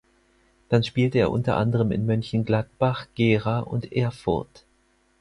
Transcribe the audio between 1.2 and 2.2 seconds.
unter anderem in